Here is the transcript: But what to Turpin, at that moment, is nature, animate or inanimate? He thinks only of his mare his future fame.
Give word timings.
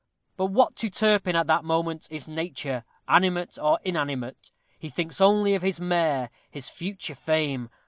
But 0.35 0.47
what 0.47 0.75
to 0.77 0.89
Turpin, 0.89 1.35
at 1.35 1.45
that 1.45 1.63
moment, 1.63 2.07
is 2.09 2.27
nature, 2.27 2.85
animate 3.07 3.59
or 3.59 3.77
inanimate? 3.85 4.49
He 4.79 4.89
thinks 4.89 5.21
only 5.21 5.53
of 5.53 5.61
his 5.61 5.79
mare 5.79 6.31
his 6.49 6.67
future 6.69 7.13
fame. 7.13 7.69